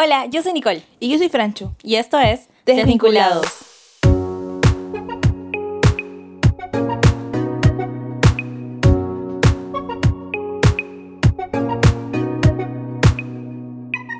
[0.00, 1.74] Hola, yo soy Nicole Y yo soy Francho.
[1.82, 3.44] y esto es Desvinculados.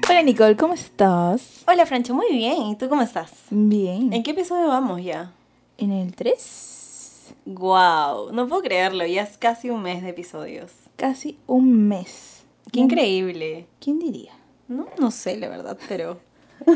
[0.08, 1.62] Hola Nicole, ¿cómo estás?
[1.68, 2.60] Hola Francho, muy bien.
[2.62, 3.30] ¿Y tú cómo estás?
[3.50, 4.12] Bien.
[4.12, 5.30] ¿En qué episodio vamos ya?
[5.76, 7.34] ¿En el 3?
[7.44, 10.72] Wow, no puedo creerlo, ya es casi un mes de episodios.
[10.96, 12.42] Casi un mes.
[12.72, 13.68] Qué increíble.
[13.78, 14.37] ¿Quién diría?
[14.68, 16.20] No, no sé la verdad, pero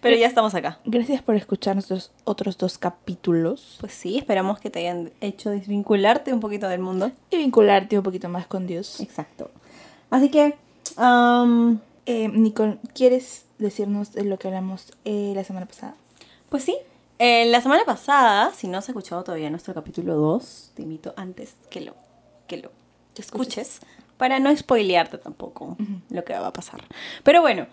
[0.00, 0.78] pero ya estamos acá.
[0.84, 6.32] Gracias por escuchar nuestros otros dos capítulos Pues sí, esperamos que te hayan hecho desvincularte
[6.32, 7.12] un poquito del mundo.
[7.30, 9.00] y vincularte un poquito más con Dios.
[9.00, 9.50] Exacto.
[10.10, 10.56] Así que,
[10.96, 15.94] am, Eh, Nicole, ¿quieres decirnos de lo que hablamos eh, la semana pasada?
[16.50, 16.76] pues sí.
[17.18, 21.54] eh, la semana pasada, si no has escuchado todavía nuestro capítulo 2, te invito antes
[21.70, 21.94] que lo,
[22.46, 22.70] que lo
[23.16, 23.80] escuches
[24.16, 25.76] para no spoilearte tampoco
[26.10, 26.80] lo que va a pasar.
[27.22, 27.66] Pero bueno,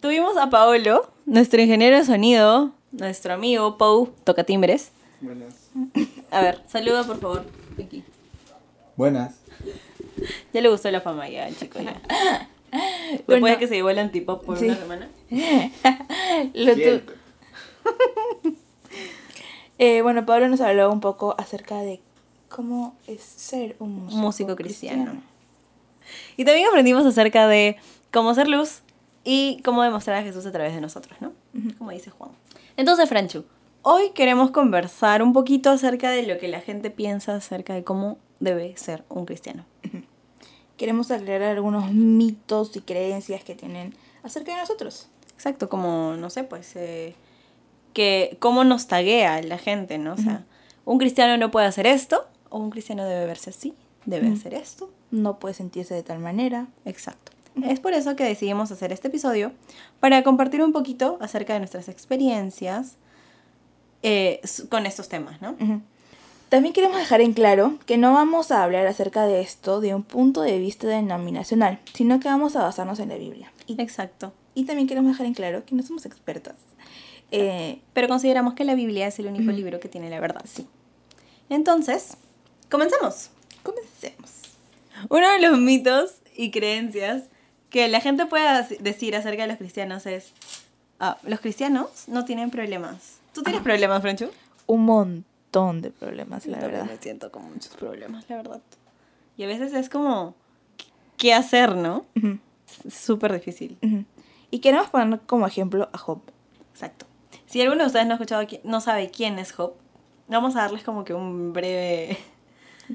[0.00, 4.92] tuvimos a Paolo, nuestro ingeniero de sonido, nuestro amigo Pau, toca timbres.
[5.20, 5.70] Buenas.
[6.30, 7.44] A ver, saluda por favor.
[7.82, 8.04] Aquí.
[8.96, 9.34] Buenas.
[10.52, 11.82] Ya le gustó la fama ya, chicos.
[11.82, 12.00] Ya.
[13.10, 13.46] Después Bueno.
[13.56, 14.66] de que se llevó el antipop por Sí.
[14.66, 15.08] una semana.
[16.54, 16.72] Lo.
[19.78, 22.00] Eh, bueno, Pablo nos habló un poco acerca de
[22.50, 25.22] cómo es ser un músico, músico cristiano.
[26.36, 27.76] Y también aprendimos acerca de
[28.12, 28.82] cómo ser luz
[29.24, 31.32] y cómo demostrar a Jesús a través de nosotros, ¿no?
[31.78, 32.30] Como dice Juan.
[32.76, 33.44] Entonces, Franchu,
[33.82, 38.18] hoy queremos conversar un poquito acerca de lo que la gente piensa acerca de cómo
[38.38, 39.66] debe ser un cristiano.
[40.76, 45.08] Queremos aclarar algunos mitos y creencias que tienen acerca de nosotros.
[45.34, 47.14] Exacto, como, no sé, pues, eh,
[47.92, 50.14] que cómo nos taguea la gente, ¿no?
[50.14, 50.44] O sea,
[50.84, 53.74] un cristiano no puede hacer esto, o un cristiano debe verse así,
[54.06, 54.36] debe Ujú.
[54.36, 54.90] hacer esto.
[55.10, 56.66] No puede sentirse de tal manera.
[56.84, 57.32] Exacto.
[57.64, 59.52] Es por eso que decidimos hacer este episodio,
[59.98, 62.94] para compartir un poquito acerca de nuestras experiencias
[64.02, 65.56] eh, con estos temas, ¿no?
[66.48, 70.02] También queremos dejar en claro que no vamos a hablar acerca de esto de un
[70.04, 73.52] punto de vista denominacional, sino que vamos a basarnos en la Biblia.
[73.66, 74.32] Y, Exacto.
[74.54, 76.54] y también queremos dejar en claro que no somos expertas.
[77.30, 80.44] Eh, Pero consideramos que la Biblia es el único libro que tiene la verdad.
[80.44, 80.66] Sí.
[81.48, 82.16] Entonces,
[82.70, 83.30] comencemos.
[83.62, 84.30] Comencemos.
[85.08, 87.24] Uno de los mitos y creencias
[87.70, 90.32] que la gente puede decir acerca de los cristianos es,
[90.98, 93.18] ah, los cristianos no tienen problemas.
[93.32, 94.30] ¿Tú tienes problemas, Franchu?
[94.66, 96.90] Un montón de problemas, la también verdad.
[96.92, 98.60] Me siento con muchos problemas, la verdad.
[99.36, 100.34] Y a veces es como,
[101.16, 102.04] ¿qué hacer, no?
[102.16, 102.38] Ujú,
[102.86, 103.78] Es súper difícil.
[104.50, 106.20] Y queremos poner como ejemplo a Job.
[106.72, 107.06] Exacto.
[107.46, 109.74] Si alguno de ustedes no ha escuchado, no sabe quién es Job,
[110.28, 112.18] vamos a darles como que un breve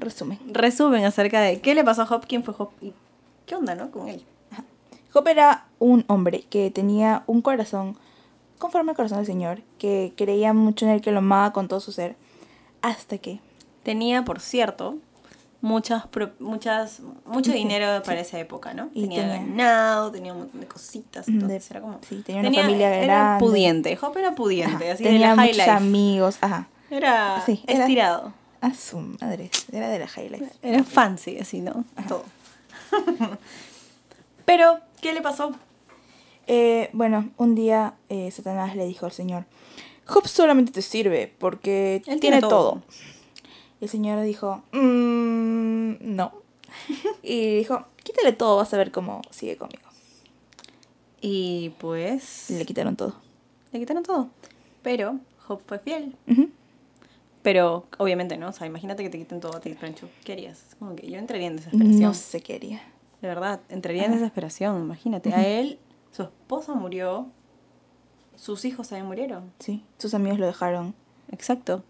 [0.00, 0.38] Resumen.
[0.52, 2.92] resumen acerca de qué le pasó a Job, quién fue Job y
[3.46, 3.90] qué onda, ¿no?
[3.90, 4.22] Con él.
[5.12, 7.96] Job era un hombre que tenía un corazón
[8.58, 11.80] conforme al corazón del Señor, que creía mucho en él, que lo amaba con todo
[11.80, 12.16] su ser,
[12.82, 13.40] hasta que
[13.82, 14.96] Tenía, por cierto,
[15.60, 18.02] muchas, pro- muchas, mucho dinero sí.
[18.04, 18.88] para esa época, ¿no?
[18.94, 22.00] Y tenía, tenía- ganado, tenía un montón de cositas, entonces de- era como...
[22.08, 23.44] sí, tenía una familia Era grande.
[23.46, 25.70] pudiente, Job era pudiente, ajá, así de tenía la high muchos life.
[25.70, 28.32] amigos, ajá, Era, Sí, era- estirado.
[28.66, 30.50] A su madre, era de la high life.
[30.62, 31.84] Era fancy, así, ¿no?
[32.08, 32.24] Todo.
[34.44, 35.52] Pero, ¿qué le pasó?
[36.46, 39.44] Eh, bueno, un día eh, Satanás le dijo al Señor,
[40.06, 42.50] Job solamente te sirve porque Él tiene todo.
[42.50, 42.82] todo.
[43.80, 46.32] Y el Señor dijo, "Mm, no.
[47.22, 49.82] y dijo, quítale todo, vas a ver cómo sigue conmigo.
[51.20, 52.50] Y pues...
[52.50, 53.14] Le quitaron todo.
[53.72, 54.28] Le quitaron todo.
[54.82, 56.14] Pero Job fue fiel.
[56.28, 56.48] Ujú.
[57.46, 58.48] Pero obviamente no.
[58.48, 60.08] O sea, imagínate que te quiten todo a ti, Francho.
[60.24, 60.74] ¿Qué harías?
[60.80, 62.00] Como que yo entraría en desesperación.
[62.00, 62.80] No sé qué haría.
[63.22, 64.82] De verdad, entraría en desesperación.
[64.82, 65.32] Imagínate.
[65.32, 65.78] A él,
[66.10, 67.28] su esposa murió.
[68.34, 69.52] Sus hijos también murieron.
[69.60, 70.96] Sí, sus amigos lo dejaron
[71.30, 71.84] Exacto.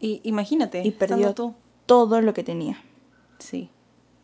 [0.00, 0.82] Y imagínate.
[0.82, 1.54] y perdió tú.
[1.84, 2.82] todo lo que tenía.
[3.38, 3.68] Sí.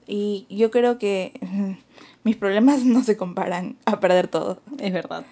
[0.07, 1.77] Y yo creo que ujú,
[2.25, 4.62] mis problemas no se comparan a perder todo.
[4.79, 5.27] Es verdad.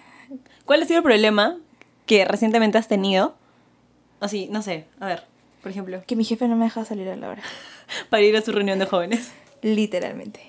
[0.65, 1.57] ¿Cuál ha sido el problema
[2.05, 3.33] que recientemente has tenido?
[4.19, 4.85] Así, no sé.
[4.99, 5.28] A ver,
[5.61, 6.01] por ejemplo.
[6.05, 7.41] Que mi jefe no me deja salir a la hora.
[8.09, 9.31] Para ir a su reunión de jóvenes.
[9.61, 10.41] Literalmente.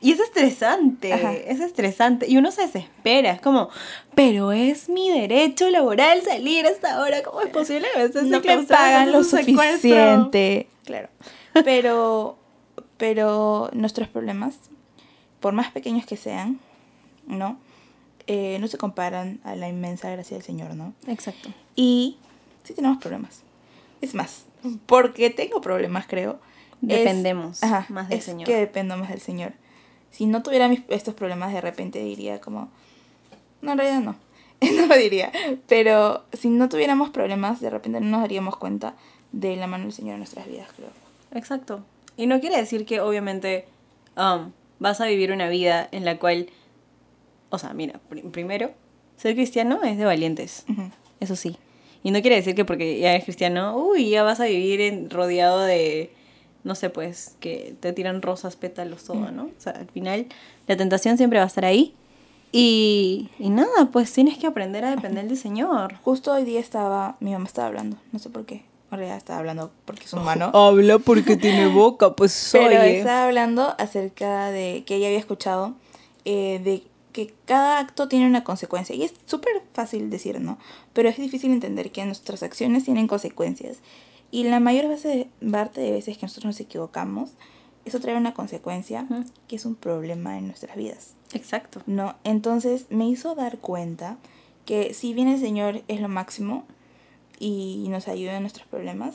[0.00, 1.32] Y es estresante, Ajá.
[1.32, 2.28] es estresante.
[2.28, 3.70] Y uno se desespera, es como,
[4.14, 7.86] pero es mi derecho laboral salir hasta ahora, ¿cómo es posible?
[7.96, 10.68] A veces no me pagan lo suficiente.
[10.84, 11.08] Claro.
[11.64, 12.36] Pero,
[12.98, 14.56] pero nuestros problemas,
[15.40, 16.60] por más pequeños que sean,
[17.26, 17.58] ¿no?
[18.26, 20.92] Eh, no se comparan a la inmensa gracia del Señor, ¿no?
[21.06, 21.48] Exacto.
[21.76, 22.18] Y
[22.64, 23.42] sí tenemos problemas.
[24.04, 24.44] Es más,
[24.86, 26.38] porque tengo problemas, creo.
[26.82, 28.46] es- Dependemos más del es Señor.
[28.46, 29.52] que dependo más del Señor.
[30.10, 32.70] Si no tuviera mis- estos problemas, de repente diría como,
[33.62, 34.16] No, en realidad no.
[34.60, 35.32] No lo diría.
[35.66, 38.94] Pero si no tuviéramos problemas, de repente no nos daríamos cuenta
[39.32, 40.90] de la mano del Señor en nuestras vidas, creo.
[41.32, 41.82] Exacto.
[42.16, 43.66] Y no quiere decir que obviamente
[44.16, 46.50] um, vas a vivir una vida en la cual,
[47.50, 48.70] o sea, mira, pr- primero,
[49.16, 50.90] ser cristiano es de valientes, Ujú.
[51.20, 51.56] eso sí.
[52.04, 55.10] Y no quiere decir que porque ya eres cristiano, uy, ya vas a vivir en-
[55.10, 56.12] rodeado de,
[56.62, 59.44] no sé, pues, que te tiran rosas, pétalos, todo, ¿no?
[59.44, 60.26] O sea, al final
[60.68, 61.94] la tentación siempre va a estar ahí.
[62.52, 65.94] Y, y nada, pues tienes que aprender a depender del Señor.
[66.04, 68.62] Justo hoy día estaba, mi mamá estaba hablando, no sé por qué.
[68.90, 70.50] Realidad estaba hablando porque es humano.
[70.54, 72.98] Habla porque tiene boca, pues Pero oye.
[72.98, 75.74] estaba hablando acerca de que ella había escuchado
[76.24, 78.94] eh, de que cada acto tiene una consecuencia.
[78.94, 80.58] Y es súper fácil decir, ¿no?
[80.92, 83.78] Pero es difícil entender que nuestras acciones tienen consecuencias.
[84.30, 87.30] Y la mayor base- parte de veces que nosotros nos equivocamos,
[87.84, 89.06] eso trae una consecuencia
[89.46, 91.14] que es un problema en nuestras vidas.
[91.32, 91.82] Exacto.
[91.86, 92.16] ¿no?
[92.24, 94.18] Entonces me hizo dar cuenta
[94.66, 96.64] que si bien el Señor es lo máximo
[97.38, 99.14] y nos ayuda en nuestros problemas,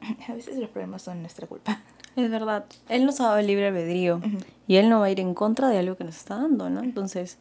[0.28, 1.82] a veces los problemas son nuestra culpa.
[2.16, 2.64] Es verdad.
[2.88, 4.20] Él nos ha dado el libre albedrío
[4.66, 6.80] y él no va a ir en contra de algo que nos está dando, ¿no?
[6.80, 7.36] Entonces,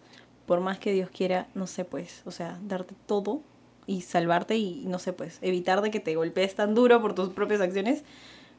[0.46, 3.42] por más que Dios quiera, no sé, pues, o sea, darte todo
[3.88, 7.30] y salvarte y, no sé, pues, evitar de que te golpees tan duro por tus
[7.30, 8.04] propias acciones,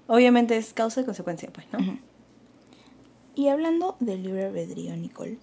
[0.06, 1.98] obviamente es causa y consecuencia, pues, ¿no?
[3.34, 5.38] Y hablando del libre albedrío, Nicole,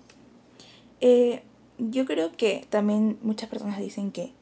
[1.02, 1.44] eh,
[1.78, 4.34] yo creo que también muchas personas dicen que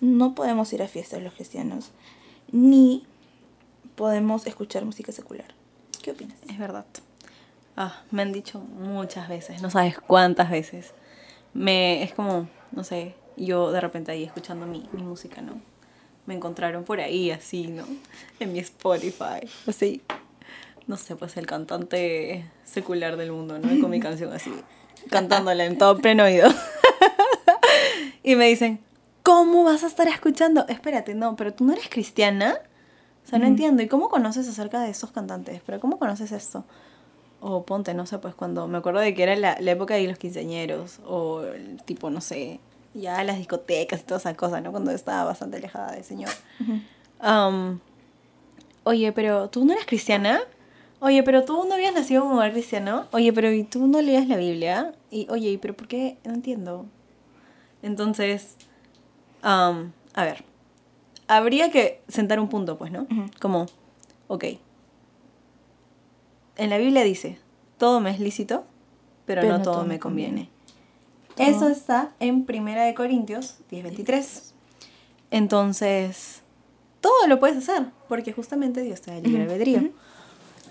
[0.00, 1.90] no podemos ir a fiestas los cristianos,
[2.52, 3.04] ni
[3.96, 5.59] podemos escuchar música secular.
[6.02, 6.36] ¿Qué opinas?
[6.48, 6.84] Es verdad.
[7.76, 10.92] Ah, me han dicho muchas veces, no sabes cuántas veces.
[11.54, 15.60] Me, es como, no sé, yo de repente ahí escuchando mi, mi música, ¿no?
[16.26, 17.84] Me encontraron por ahí así, ¿no?
[18.38, 19.48] En mi Spotify.
[19.66, 20.02] Así.
[20.86, 23.72] No sé, pues el cantante secular del mundo, ¿no?
[23.72, 24.52] Y con mi canción así,
[25.10, 26.48] cantándola en todo pleno oído.
[28.22, 28.80] y me dicen,
[29.22, 30.66] ¿cómo vas a estar escuchando?
[30.68, 32.58] Espérate, no, pero tú no eres cristiana.
[33.24, 33.82] O sea, no entiendo.
[33.82, 35.60] ¿Y cómo conoces acerca de esos cantantes?
[35.64, 36.64] ¿Pero cómo conoces esto?
[37.40, 40.06] O ponte, no sé, pues cuando me acuerdo de que era la, la época de
[40.06, 42.60] los quinceañeros, o el tipo, no sé,
[42.92, 44.72] ya las discotecas y toda esa cosa, ¿no?
[44.72, 46.30] Cuando estaba bastante alejada del Señor.
[47.20, 47.80] Am,
[48.84, 50.40] Oye, pero tú no eres cristiana.
[51.00, 53.06] Oye, pero tú no habías nacido hogar cristiano.
[53.12, 54.92] Oye, pero ¿y tú no leías la Biblia?
[55.10, 56.18] Y oye, ¿y pero por qué?
[56.24, 56.86] No entiendo.
[57.82, 58.56] Entonces,
[59.42, 60.44] am, a ver,
[61.30, 63.06] habría que sentar un punto, pues, ¿no?
[63.40, 63.66] Como,
[64.26, 64.44] ok.
[66.56, 67.38] En la Biblia dice,
[67.78, 68.64] todo me es lícito,
[69.26, 70.48] pero, no, todo, me conviene.
[71.36, 71.46] Todo.
[71.46, 74.52] Eso está en Primera de Corintios 10:23.
[75.30, 76.42] Entonces,
[77.00, 79.90] todo lo puedes hacer, porque justamente Dios te da libre Ujú, albedrío.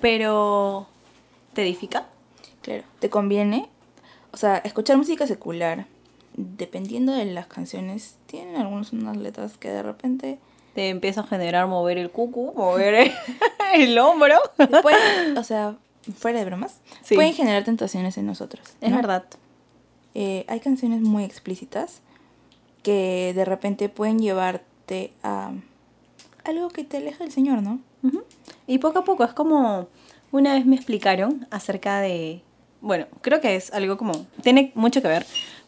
[0.02, 0.88] Pero,
[1.54, 2.08] ¿te edifica?
[2.62, 3.70] Claro, te conviene,
[4.34, 5.86] o sea, escuchar música secular,
[6.36, 10.38] dependiendo de las canciones, tienen algunas unas letras que de repente
[10.74, 13.12] Te empieza a generar mover el cucu, mover el,
[13.76, 14.38] el hombro.
[15.38, 15.76] o sea,
[16.18, 17.16] fuera de bromas, Sí.
[17.16, 18.66] pueden generar tentaciones en nosotros.
[18.82, 18.96] Es ¿no?
[18.98, 19.26] verdad.
[20.16, 22.02] Eh, hay canciones muy explícitas
[22.84, 25.52] que de repente pueden llevarte a
[26.46, 27.80] algo que te aleja del Señor, ¿no?
[28.04, 28.24] Ujú.
[28.66, 29.88] Y poco a poco, es como
[30.32, 32.42] una vez me explicaron acerca de,
[32.82, 35.26] bueno, creo que es algo como, tiene mucho que ver,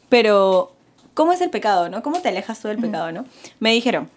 [0.10, 0.72] pero
[1.14, 2.02] ¿cómo es el pecado, no?
[2.02, 3.26] ¿Cómo te alejas tú del pecado, no?
[3.60, 4.10] Me dijeron,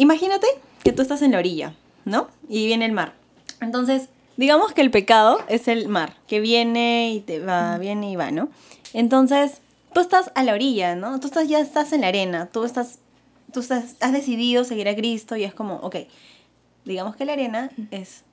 [0.00, 0.46] imagínate
[0.82, 2.28] que tú estás en la orilla, ¿no?
[2.48, 3.12] Y viene el mar.
[3.60, 8.16] Entonces, digamos que el pecado es el mar, que viene y te va, viene y
[8.16, 8.48] va, ¿no?
[8.94, 9.60] Entonces,
[9.92, 11.20] tú estás a la orilla, ¿no?
[11.20, 12.98] Tú estás, ya estás en la arena, tú estás,
[13.52, 15.96] tú estás, has decidido seguir a Cristo y es como, ok,
[16.86, 18.24] digamos que la arena es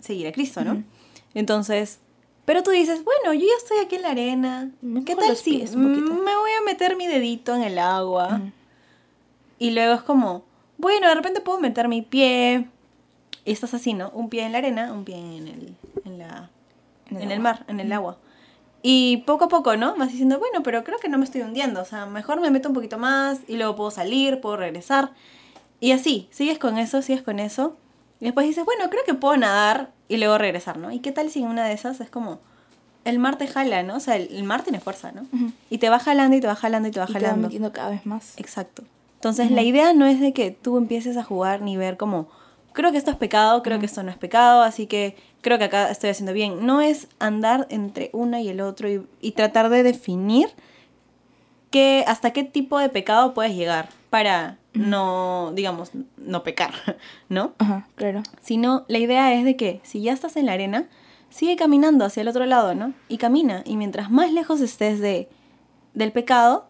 [0.00, 0.84] seguir a Cristo, ¿no?
[1.32, 1.98] Entonces,
[2.44, 5.64] pero tú dices, bueno, yo ya estoy aquí en la arena, Me ¿qué tal si
[5.74, 8.42] me voy a meter mi dedito en el agua?
[9.58, 10.44] Y luego es como,
[10.84, 12.68] bueno, de repente puedo meter mi pie.
[13.46, 14.10] Y estás así, ¿no?
[14.10, 16.50] Un pie en la arena, un pie en el, en la,
[17.10, 18.18] En el en el mar, en el agua.
[18.82, 19.96] Y poco a poco, ¿no?
[19.96, 21.80] Vas diciendo, bueno, pero creo que no me estoy hundiendo.
[21.80, 25.12] O sea, mejor me meto un poquito más y luego puedo salir, puedo regresar.
[25.80, 27.76] Y así, sigues con eso, sigues con eso.
[28.20, 30.92] Y después dices, bueno, creo que puedo nadar y luego regresar, ¿no?
[30.92, 32.40] ¿Y qué tal si en una de esas es como,
[33.04, 33.96] el mar te jala, ¿no?
[33.96, 35.22] O sea, el, el mar tiene fuerza, ¿no?
[35.32, 35.52] Ujú.
[35.70, 37.48] Y te va jalando y te va jalando y te va Y te va jalando.
[37.48, 38.32] metiendo cada vez más.
[38.38, 38.84] Exacto.
[39.24, 42.28] Entonces, la idea no es de que tú empieces a jugar ni ver como,
[42.74, 45.64] creo que esto es pecado, creo que esto no es pecado, así que creo que
[45.64, 46.66] acá estoy haciendo bien.
[46.66, 50.50] No es andar entre una y el otro y, y tratar de definir
[51.70, 56.74] que hasta qué tipo de pecado puedes llegar para no, digamos, no pecar,
[57.30, 57.54] ¿no?
[57.56, 58.22] Ajá, claro.
[58.42, 60.86] Sino la idea es de que si ya estás en la arena,
[61.30, 62.92] sigue caminando hacia el otro lado, ¿no?
[63.08, 63.62] Y camina.
[63.64, 65.30] Y mientras más lejos estés de,
[65.94, 66.68] del pecado,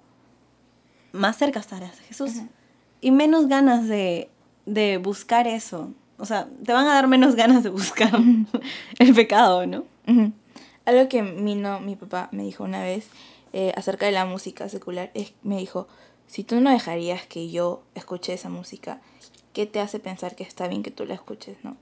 [1.14, 2.33] más cerca estarás de Jesús.
[3.00, 4.28] Y menos ganas de,
[4.66, 5.90] de buscar eso.
[6.18, 8.12] O sea, te van a dar menos ganas de buscar
[8.99, 9.85] el pecado, ¿no?
[10.85, 13.09] Algo que mi, no, mi papá me dijo una vez
[13.52, 15.87] eh, acerca de la música secular, es, me dijo,
[16.26, 19.00] si tú no dejarías que yo escuche esa música,
[19.52, 21.76] ¿qué te hace pensar que está bien que tú la escuches, no?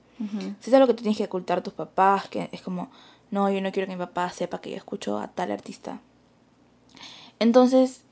[0.61, 2.89] Si es algo que tú tienes que ocultar a tus papás, que es como,
[3.29, 5.99] no, yo no quiero que mi papá sepa que yo escucho a tal artista.
[7.39, 8.03] Entonces,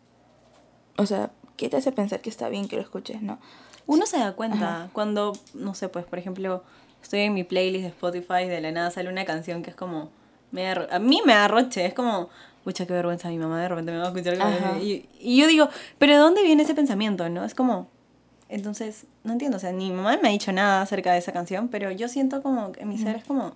[0.98, 3.40] o sea, ¿qué te hace pensar que está bien que lo escuches, no?
[3.88, 6.64] Uno se da cuenta cuando, no sé, pues, por ejemplo,
[7.02, 10.10] estoy en mi playlist de Spotify de la nada sale una canción que es como,
[10.52, 12.30] me da a mí me da roche, es como,
[12.64, 14.42] pucha, qué vergüenza, mi mamá de repente me va a escuchar.
[14.42, 14.78] Ajá.
[14.80, 17.44] Y, y yo digo, pero ¿de dónde viene ese pensamiento, no?
[17.44, 17.88] Es como,
[18.50, 21.32] entonces, no entiendo, o sea, ni mi mamá me ha dicho nada acerca de esa
[21.32, 23.54] canción, pero yo siento como que mi ser es como,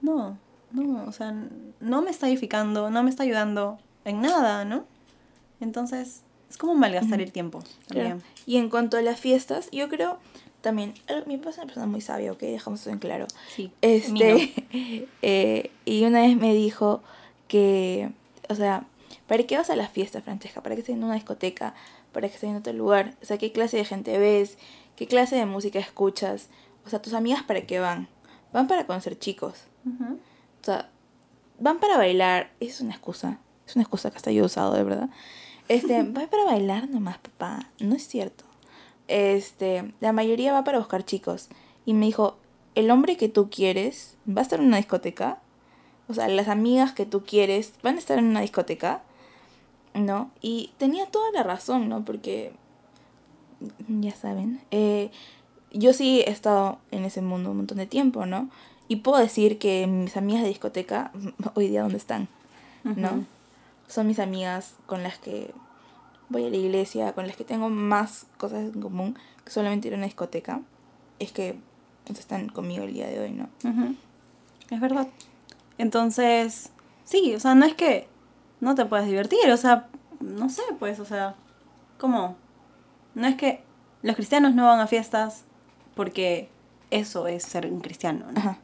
[0.00, 0.38] no,
[0.72, 1.34] no, o sea,
[1.80, 4.84] no me está edificando, no me está ayudando en nada, ¿no?
[5.60, 8.08] Entonces, es como malgastar el tiempo Claro.
[8.10, 8.22] también.
[8.46, 10.18] Y en cuanto a las fiestas, yo creo
[10.60, 12.40] también, eh, mi papá es una persona muy sabia, ¿ok?
[12.40, 13.26] Dejamos eso en claro.
[13.56, 13.72] Sí.
[13.80, 14.52] Este,
[15.22, 17.02] eh, y una vez me dijo
[17.48, 18.12] que,
[18.48, 18.84] o sea,
[19.26, 20.62] ¿para qué vas a las fiestas, Francesca?
[20.62, 21.74] ¿Para qué estás en una discoteca?
[22.12, 23.14] ¿Para qué estás en otro lugar?
[23.22, 24.58] O sea, ¿qué clase de gente ves?
[24.94, 26.48] ¿Qué clase de música escuchas?
[26.86, 28.08] O sea, ¿tus amigas para qué van?
[28.52, 29.64] Van para conocer chicos.
[29.86, 30.90] O sea,
[31.58, 32.50] van para bailar.
[32.60, 33.38] Es una excusa.
[33.66, 35.08] Es una excusa que hasta yo he usado, de verdad.
[35.68, 37.70] Este, va para bailar nomás, papá.
[37.80, 38.44] No es cierto.
[39.08, 41.48] Este, la mayoría va para buscar chicos.
[41.84, 42.36] Y me dijo,
[42.74, 45.38] el hombre que tú quieres va a estar en una discoteca.
[46.08, 49.02] O sea, las amigas que tú quieres van a estar en una discoteca.
[49.94, 50.30] ¿No?
[50.40, 52.02] Y tenía toda la razón, ¿no?
[52.02, 52.52] Porque,
[53.88, 55.10] ya saben, eh,
[55.70, 58.48] yo sí he estado en ese mundo un montón de tiempo, ¿no?
[58.88, 61.12] Y puedo decir que mis amigas de discoteca,
[61.54, 62.28] hoy día, ¿dónde están?
[62.84, 63.26] ¿No?
[63.88, 65.52] Son mis amigas con las que
[66.28, 69.94] voy a la iglesia, con las que tengo más cosas en común que solamente ir
[69.94, 70.60] a una discoteca.
[71.18, 71.58] Es que
[72.04, 73.48] pues, están conmigo el día de hoy, ¿no?
[74.70, 75.06] Es verdad.
[75.78, 76.70] Entonces,
[77.04, 78.08] sí, o sea, no es que
[78.60, 79.88] no te puedas divertir, o sea,
[80.20, 81.34] no sé, pues, o sea,
[81.98, 82.36] ¿cómo?
[83.14, 83.62] No es que
[84.02, 85.44] los cristianos no van a fiestas
[85.94, 86.48] porque
[86.90, 88.38] eso es ser un cristiano, ¿no?
[88.38, 88.58] Ajá.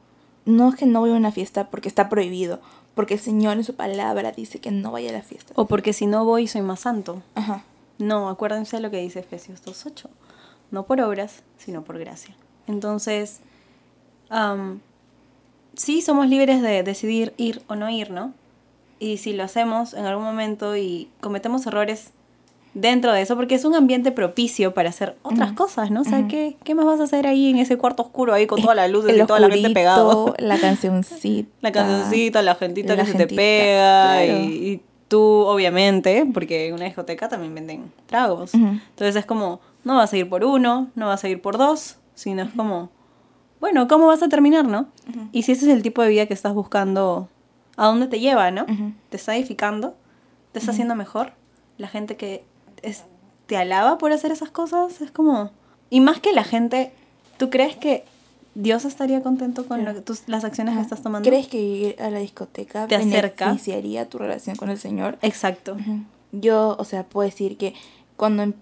[0.45, 2.61] No es que no voy a una fiesta porque está prohibido,
[2.99, 5.53] porque el Señor en su palabra dice que no vaya a la fiesta.
[5.55, 7.23] O porque si no voy soy más santo.
[7.37, 7.63] Ajá.
[7.99, 10.09] No, acuérdense de lo que dice Efesios 2.8.
[10.73, 12.35] No por obras, sino por gracia.
[12.67, 13.39] Entonces,
[14.31, 14.81] am,
[15.75, 18.35] sí somos libres de decidir ir o no ir, ¿no?
[18.99, 22.11] Y si lo hacemos en algún momento y cometemos errores
[22.81, 26.03] dentro de eso, porque es un ambiente propicio para hacer otras cosas, ¿no?
[26.03, 26.27] O sea.
[26.29, 28.91] ¿qué, ¿qué más vas a hacer ahí en ese cuarto oscuro ahí con todas las
[28.91, 30.35] luces y toda la gente pegada?
[30.39, 31.49] La cancioncita.
[31.61, 34.39] La cancioncita, la gentita La que se te pega claro.
[34.43, 38.55] y, y tú obviamente, porque en una discoteca también venden tragos.
[38.55, 41.97] Entonces es como, no vas a ir por uno, no vas a ir por dos,
[42.15, 42.91] sino es como,
[43.61, 44.89] bueno, ¿cómo vas a terminar, no?
[45.33, 47.29] Y si ese es el tipo de vida que estás buscando,
[47.77, 48.67] ¿a dónde te lleva, no?
[49.09, 49.97] ¿Te está edificando?
[50.53, 51.33] ¿Te está haciendo mejor?
[51.79, 52.45] La gente que
[52.83, 53.05] es-
[53.47, 55.51] te alaba por hacer esas cosas es como...
[55.91, 56.93] Y más que la gente,
[57.39, 58.05] ¿tú crees que
[58.55, 61.29] Dios estaría contento con lo que tus- las acciones que estás tomando?
[61.29, 63.47] ¿Crees que ir a la discoteca Te acerca?
[63.47, 65.19] beneficiaría tu relación con el Señor?
[65.23, 65.77] Exacto.
[66.33, 67.73] Yo, o sea, puedo decir que
[68.17, 68.53] cuando, em-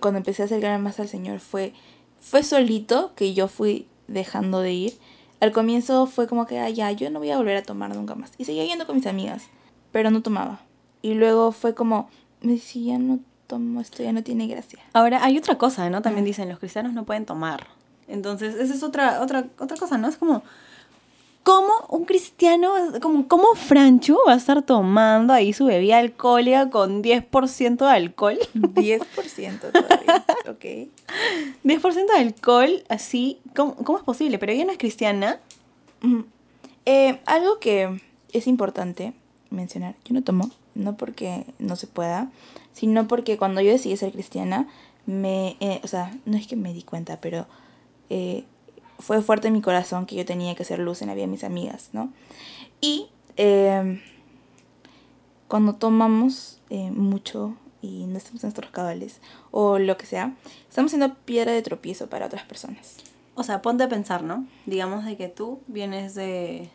[0.00, 1.72] cuando empecé a acercarme más al Señor fue,
[2.20, 4.98] fue solito que yo fui dejando de ir.
[5.40, 8.14] Al comienzo fue como que, ah, ya, yo no voy a volver a tomar nunca
[8.14, 8.30] más.
[8.38, 9.42] Y seguía yendo con mis amigas,
[9.90, 10.60] pero no tomaba.
[11.02, 12.08] Y luego fue como,
[12.62, 14.80] si ya no tomo esto, ya no tiene gracia.
[14.92, 16.02] Ahora, hay otra cosa, ¿no?
[16.02, 17.66] También dicen, los cristianos no pueden tomar.
[18.08, 20.08] Entonces, esa es otra, otra, otra cosa, ¿no?
[20.08, 20.42] Es como,
[21.42, 27.02] ¿cómo un cristiano, como, cómo Franchu va a estar tomando ahí su bebida alcohólica con
[27.02, 28.38] 10% de alcohol?
[28.54, 30.90] 10% todavía, ok.
[31.64, 34.38] 10% de alcohol, así, ¿cómo, cómo es posible?
[34.38, 35.40] Pero ella no es cristiana.
[36.84, 38.00] Eh, algo que
[38.32, 39.12] es importante
[39.50, 42.30] mencionar, yo no tomo, no porque no se pueda,
[42.76, 44.68] sino porque cuando yo decidí ser cristiana,
[45.06, 47.46] me, eh, o sea, no es que me di cuenta, pero
[48.10, 48.44] eh,
[48.98, 51.30] fue fuerte en mi corazón que yo tenía que hacer luz en la vida de
[51.32, 52.12] mis amigas, ¿no?
[52.82, 53.06] Y
[53.38, 54.02] eh,
[55.48, 59.20] cuando tomamos eh, mucho y no estamos en nuestros cabales,
[59.52, 60.34] o lo que sea,
[60.68, 62.96] estamos siendo piedra de tropiezo para otras personas.
[63.36, 64.46] O sea, ponte a pensar, ¿no?
[64.66, 66.68] Digamos de que tú vienes de-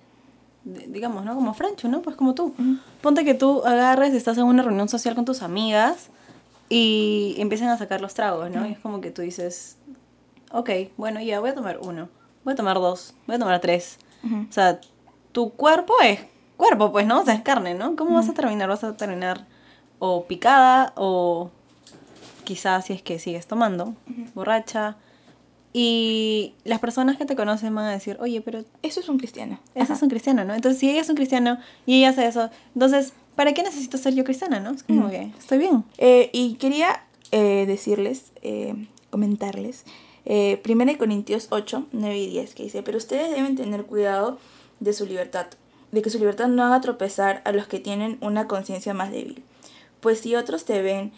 [0.63, 1.35] digamos, ¿no?
[1.35, 2.01] Como Francho, ¿no?
[2.01, 2.53] Pues como tú.
[3.01, 6.09] Ponte que tú agarres, estás en una reunión social con tus amigas
[6.69, 8.65] y empiezan a sacar los tragos, ¿no?
[8.65, 9.77] Y es como que tú dices,
[10.51, 12.09] ok, bueno, ya voy a tomar uno,
[12.43, 13.97] voy a tomar dos, voy a tomar tres.
[14.23, 14.79] O sea,
[15.31, 16.19] tu cuerpo es
[16.57, 17.21] cuerpo, pues, ¿no?
[17.21, 17.95] O sea, es carne, ¿no?
[17.95, 18.69] ¿Cómo vas a terminar?
[18.69, 19.47] Vas a terminar
[19.97, 21.49] o picada o
[22.43, 23.95] quizás si es que sigues tomando,
[24.35, 24.95] borracha.
[25.73, 29.59] Y las personas que te conocen van a decir, oye, pero Eso es un cristiano.
[29.73, 29.93] ese Ajá.
[29.93, 30.53] es un cristiano, ¿no?
[30.53, 34.13] Entonces, si ella es un cristiano y ella hace eso, entonces, ¿para qué necesito ser
[34.13, 34.71] yo cristiana, no?
[34.71, 35.11] Es como Ujú.
[35.11, 35.83] que estoy bien.
[35.97, 38.75] Eh, y quería eh, decirles, eh,
[39.09, 39.85] comentarles,
[40.25, 44.37] eh, 1 Corintios 8, 9 y 10, que dice, pero ustedes deben tener cuidado
[44.81, 45.47] de su libertad,
[45.93, 49.41] de que su libertad no haga tropezar a los que tienen una conciencia más débil.
[50.01, 51.11] Pues si otros te ven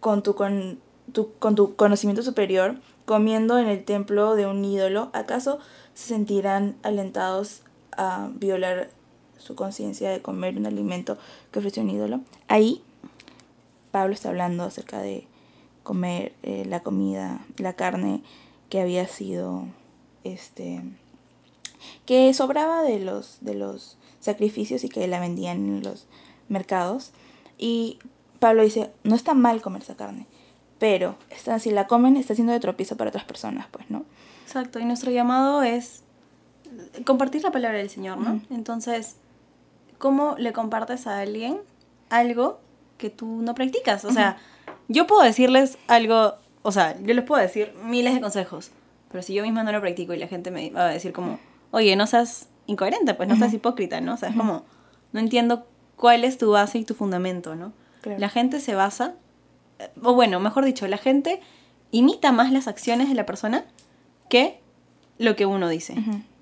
[0.00, 0.80] con tu, con,
[1.12, 2.76] tu, con tu conocimiento superior
[3.10, 5.58] comiendo en el templo de un ídolo, ¿acaso
[5.94, 7.62] se sentirán alentados
[7.96, 8.88] a violar
[9.36, 11.18] su conciencia de comer un alimento
[11.50, 12.20] que ofrece un ídolo?
[12.46, 12.84] Ahí
[13.90, 15.26] Pablo está hablando acerca de
[15.82, 18.22] comer eh, la comida, la carne
[18.68, 19.64] que había sido,
[20.22, 20.80] este,
[22.06, 26.06] que sobraba de los, de los sacrificios y que la vendían en los
[26.48, 27.10] mercados.
[27.58, 27.98] Y
[28.38, 30.28] Pablo dice, no está mal comer esa carne,
[30.80, 34.04] pero está, si la comen está siendo de tropiezo para otras personas, pues, ¿no?
[34.44, 36.02] Exacto, y nuestro llamado es
[37.04, 38.40] compartir la palabra del Señor, ¿no?
[38.50, 39.16] Entonces,
[39.98, 41.58] ¿cómo le compartes a alguien
[42.08, 42.60] algo
[42.96, 44.06] que tú no practicas?
[44.06, 44.38] O sea,
[44.88, 48.70] yo puedo decirles algo, o sea, yo les puedo decir miles de consejos,
[49.12, 51.38] pero si yo misma no lo practico y la gente me va a decir como,
[51.72, 54.14] oye, no seas incoherente, pues no seas hipócrita, ¿no?
[54.14, 54.64] O sea, es como,
[55.12, 57.74] no entiendo cuál es tu base y tu fundamento, ¿no?
[58.00, 58.18] Claro.
[58.18, 59.14] La gente se basa,
[60.02, 61.40] o bueno, mejor dicho, la gente
[61.90, 63.64] imita más las acciones de la persona
[64.28, 64.60] que
[65.18, 65.94] lo que uno dice.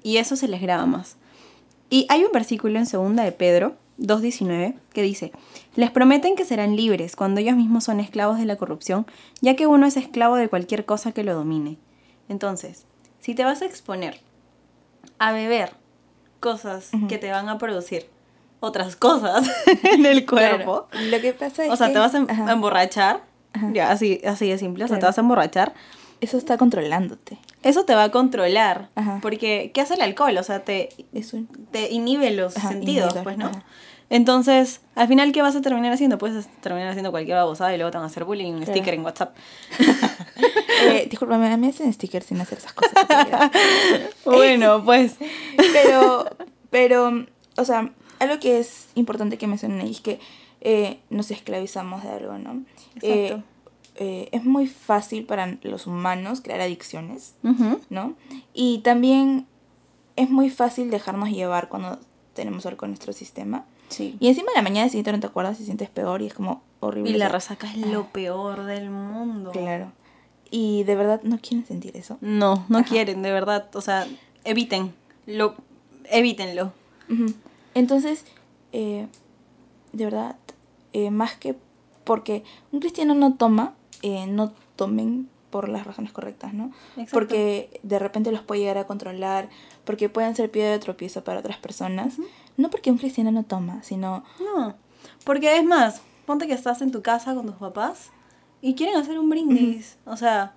[0.03, 1.17] Y eso se les graba más.
[1.91, 5.33] Y hay un versículo en segunda de Pedro 2.19 que dice,
[5.75, 9.07] les prometen que serán libres cuando ellos mismos son esclavos de la corrupción,
[9.41, 11.79] ya que uno es esclavo de cualquier cosa que lo domine.
[12.29, 12.85] Entonces,
[13.21, 14.21] si te vas a exponer
[15.19, 15.73] a beber
[16.41, 18.07] cosas que te van a producir
[18.61, 19.49] otras cosas
[19.83, 21.07] en el cuerpo, Claro.
[21.11, 22.49] Lo que pasa es o sea, que- te vas a, Ajá.
[22.49, 23.23] a emborrachar,
[23.59, 23.71] Ajá.
[23.75, 25.75] ya, así, así de simple, o sea, te vas a emborrachar,
[26.21, 27.39] Eso está controlándote.
[27.63, 28.89] eso te va a controlar.
[28.95, 29.19] Ajá.
[29.23, 30.37] Porque, ¿qué hace el alcohol?
[30.39, 30.89] O sea, te,
[31.73, 33.51] te inhibe los Ajá, sentidos, pues, ¿no?
[34.11, 36.17] Entonces, al final, ¿qué vas a terminar haciendo?
[36.17, 38.73] Puedes terminar haciendo cualquier babosada y luego te van a hacer bullying, un Claro.
[38.73, 39.37] sticker en WhatsApp.
[40.81, 42.93] Eh, discúlpame, a mí me hacen stickers sin hacer esas cosas.
[44.25, 45.17] bueno, pues.
[45.73, 46.25] pero,
[46.71, 50.21] pero, o sea, algo que es importante que mencionen ahí es que
[50.61, 52.63] eh, nos esclavizamos de algo, ¿no?
[53.03, 53.45] Eh, Exacto.
[53.97, 57.35] eh, es muy fácil para los humanos crear adicciones.
[57.91, 58.15] ¿no?
[58.55, 59.47] Y también
[60.17, 61.99] es muy fácil dejarnos llevar cuando
[62.35, 63.65] tenemos algo en nuestro sistema.
[63.89, 64.17] Sí.
[64.21, 66.63] Y encima de la mañana siguiente no te acuerdas y sientes peor y es como
[66.81, 67.11] horrible.
[67.11, 69.51] Y la resaca es lo peor del mundo.
[69.51, 69.93] Claro.
[70.51, 72.19] Y de verdad no quieren sentir eso.
[72.21, 72.89] No, no Ajá.
[72.89, 73.69] quieren, de verdad.
[73.75, 74.07] O sea,
[74.45, 74.95] eviten.
[75.27, 75.55] Lo,
[76.11, 76.73] evítenlo.
[77.75, 78.25] Entonces,
[78.73, 79.07] eh,
[79.93, 80.37] de verdad,
[80.93, 81.57] eh, más que
[82.09, 82.43] porque
[82.73, 86.73] un cristiano no toma, eh, no tomen por las razones correctas, ¿no?
[86.93, 87.11] Exacto.
[87.13, 89.51] Porque de repente los puede llegar a controlar,
[89.85, 92.15] porque pueden ser piedra de tropiezo para otras personas.
[92.57, 94.25] No porque un cristiano no toma, sino...
[94.41, 94.75] No,
[95.25, 98.11] porque es más, ponte que estás en tu casa con tus papás
[98.63, 99.99] y quieren hacer un brindis.
[100.07, 100.55] O sea,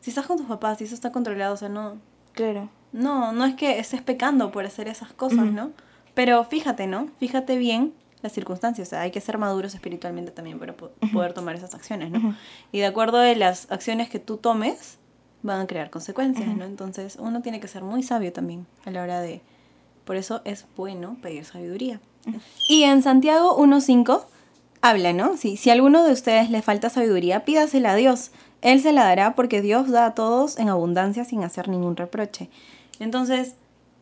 [0.00, 1.98] si estás con tus papás y eso está controlado, o sea, no,
[2.32, 2.70] Claro.
[2.90, 5.46] no, no es que estés pecando por hacer esas cosas.
[5.46, 5.70] ¿no?
[6.14, 7.06] Pero fíjate, ¿no?
[7.20, 8.88] Fíjate bien las circunstancias.
[8.88, 12.36] O sea, hay que ser maduros espiritualmente también para po- poder tomar esas acciones, ¿no?
[12.72, 14.98] Y de acuerdo a las acciones que tú tomes,
[15.42, 16.48] van a crear consecuencias.
[16.56, 16.64] ¿no?
[16.64, 19.40] Entonces, uno tiene que ser muy sabio también a la hora de...
[20.04, 22.00] Por eso es bueno pedir sabiduría.
[22.68, 24.22] Y en Santiago 1.5
[24.80, 25.36] habla, ¿no?
[25.36, 28.30] Si, si a alguno de ustedes le falta sabiduría, pídasela a Dios.
[28.62, 32.48] Él se la dará porque Dios da a todos en abundancia sin hacer ningún reproche.
[32.98, 33.54] Entonces,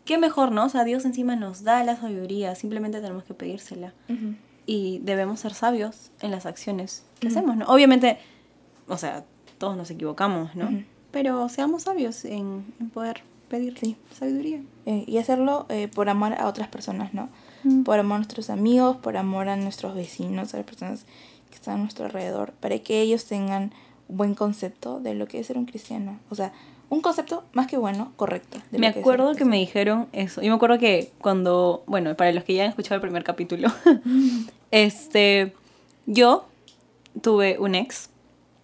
[0.06, 0.64] qué mejor, ¿no?
[0.64, 3.92] O sea, Dios encima nos da la sabiduría, simplemente tenemos que pedírsela.
[4.64, 7.66] Y debemos ser sabios en las acciones que hacemos, ¿no?
[7.66, 8.18] Obviamente,
[8.88, 9.24] o sea,
[9.58, 10.66] todos nos equivocamos, ¿no?
[10.66, 10.82] Ujú.
[11.10, 13.96] Pero seamos sabios en, en poder pedir Sí.
[14.18, 14.60] sabiduría.
[14.86, 17.28] Eh, y hacerlo eh, por amor a otras personas, ¿no?
[17.84, 21.04] Por amor a nuestros amigos, por amor a nuestros vecinos, a las personas
[21.48, 23.72] que están a nuestro alrededor, para que ellos tengan
[24.08, 26.18] un buen concepto de lo que es ser un cristiano.
[26.30, 26.52] O sea,
[26.88, 28.58] un concepto más que bueno, correcto.
[28.70, 30.42] de Me que acuerdo que me dijeron eso.
[30.42, 33.68] Y me acuerdo que cuando, bueno, para los que ya han escuchado el primer capítulo,
[34.70, 35.52] este,
[36.06, 36.46] yo
[37.20, 38.10] tuve un ex.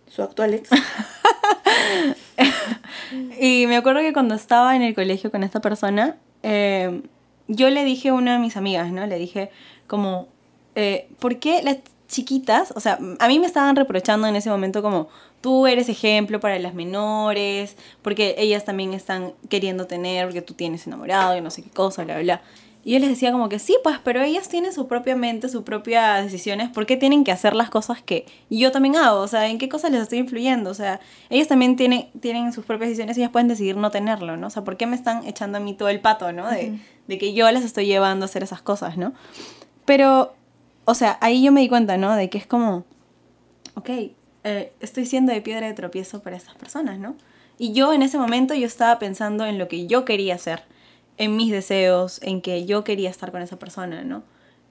[0.09, 0.71] Su actual ex.
[3.41, 7.03] Y me acuerdo que cuando estaba en el colegio con esta persona, eh,
[7.49, 9.07] yo le dije a una de mis amigas, ¿no?
[9.07, 9.51] Le dije
[9.87, 10.29] como,
[10.75, 14.83] eh, ¿por qué las chiquitas, o sea, a mí me estaban reprochando en ese momento
[14.83, 15.09] como,
[15.43, 20.87] tú eres ejemplo para las menores, porque ellas también están queriendo tener, porque tú tienes
[20.87, 22.41] enamorado y no sé qué cosa, bla, bla.
[22.85, 25.63] Y yo les decía como que sí, pues, pero ellas tienen su propia mente, sus
[25.63, 26.69] propias decisiones.
[26.71, 29.21] ¿Por qué tienen que hacer las cosas que yo también hago?
[29.21, 30.71] O sea, ¿en qué cosas les estoy influyendo?
[30.71, 30.99] O sea,
[31.31, 34.49] ellas también tienen, tienen sus propias decisiones y ellas pueden decidir no tenerlo, ¿no?
[34.49, 36.49] O sea, ¿por qué me están echando a mí todo el pato, ¿no?
[36.49, 36.77] De,
[37.07, 39.13] de que yo las estoy llevando a hacer esas cosas, ¿no?
[39.85, 40.35] Pero,
[40.85, 42.17] o sea, ahí yo me di cuenta, ¿no?
[42.17, 42.85] De que es como,
[43.75, 43.91] ok,
[44.45, 47.17] eh, estoy siendo de piedra de tropiezo para estas personas, ¿no?
[47.59, 50.63] Y yo en ese momento yo estaba pensando en lo que yo quería hacer
[51.19, 54.23] en mis deseos, en que yo quería estar con esa persona, ¿no?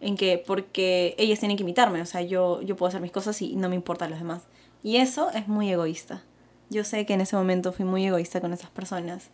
[0.01, 3.41] En que porque ellas tienen que imitarme, o sea, yo, yo puedo hacer mis cosas
[3.41, 4.43] y no me importan los demás.
[4.83, 6.23] Y eso es muy egoísta.
[6.69, 9.29] Yo sé que en ese momento fui muy egoísta con esas personas.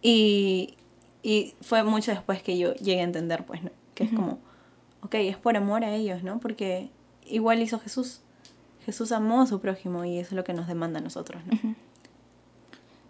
[0.00, 0.76] Y,
[1.22, 3.70] y fue mucho después que yo llegué a entender, pues, ¿no?
[3.94, 4.38] Que es como,
[5.02, 6.38] ok, es por amor a ellos, ¿no?
[6.38, 6.90] Porque
[7.26, 8.20] igual hizo Jesús.
[8.86, 11.74] Jesús amó a su prójimo y eso es lo que nos demanda a nosotros, ¿no?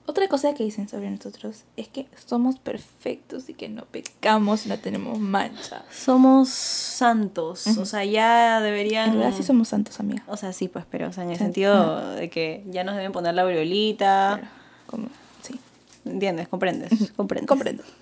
[0.07, 4.79] Otra cosa que dicen sobre nosotros es que somos perfectos y que no pecamos, no
[4.79, 5.85] tenemos mancha.
[5.91, 9.11] Somos santos, o sea, ya deberían...
[9.11, 10.23] En realidad sí somos santos, amiga.
[10.29, 13.13] O sea, sí, pues, pero o sea, en el sentido de que ya nos deben
[13.13, 14.37] poner la aureolita.
[14.39, 14.49] Claro,
[14.87, 15.09] como,
[15.43, 15.61] sí.
[16.07, 16.49] ¿Entiendes?
[16.49, 17.13] ¿Comprendes?
[17.17, 17.49] ¿Comprendes?
[17.49, 17.83] Comprendo.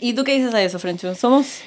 [0.00, 1.14] ¿Y tú qué dices a eso, Frencho?
[1.14, 1.60] Somos...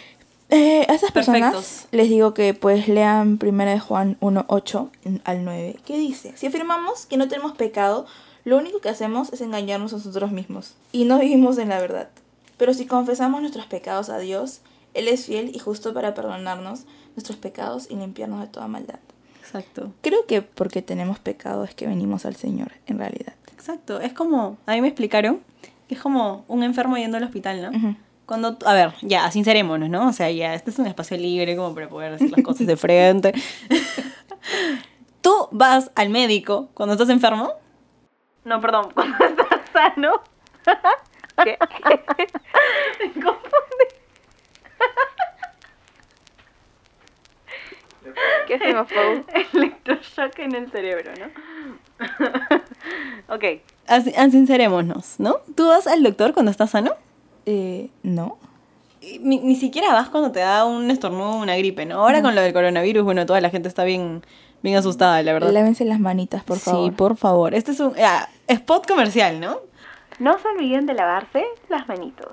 [0.52, 1.88] Eh, a estas personas Perfectos.
[1.92, 4.90] les digo que pues lean 1 de Juan 1, 8
[5.24, 8.06] al 9, que dice, si afirmamos que no tenemos pecado,
[8.44, 12.10] lo único que hacemos es engañarnos a nosotros mismos y no vivimos en la verdad.
[12.58, 14.60] Pero si confesamos nuestros pecados a Dios,
[14.94, 16.82] Él es fiel y justo para perdonarnos
[17.16, 19.00] nuestros pecados y limpiarnos de toda maldad.
[19.40, 19.94] Exacto.
[20.02, 23.34] Creo que porque tenemos pecado es que venimos al Señor, en realidad.
[23.54, 24.02] Exacto.
[24.02, 25.40] Es como, a mí me explicaron,
[25.88, 27.78] que es como un enfermo yendo al hospital, ¿no?
[27.78, 27.96] Ujú.
[28.32, 30.08] Cuando, a ver, ya, sincerémonos, ¿no?
[30.08, 32.78] O sea, ya, este es un espacio libre como para poder decir las cosas de
[32.78, 33.34] frente.
[35.22, 37.56] Tú vas al médico cuando estás enfermo.
[38.46, 40.22] No, perdón, cuando estás sano.
[41.44, 41.58] ¿Qué?
[43.02, 43.88] Me confundí.
[48.48, 49.26] ¿Qué hacemos, Pau?
[49.54, 51.26] Electroshock en el cerebro, ¿no?
[53.36, 53.44] ok,
[53.88, 55.42] así, sincerémonos, ¿no?
[55.54, 56.96] ¿Tú vas al doctor cuando estás sano?
[57.46, 58.38] Eh, no.
[59.20, 62.02] Ni, ni siquiera vas cuando te da un estornudo, una gripe, ¿no?
[62.02, 64.24] Ahora con lo del coronavirus, bueno, toda la gente está bien,
[64.62, 65.52] bien asustada, la verdad.
[65.52, 66.90] Lávense las manitas, por favor.
[66.90, 67.56] Sí, por favor.
[67.56, 69.58] Este es un ah, spot comercial, ¿no?
[70.20, 72.28] No se olviden de lavarse las manitos.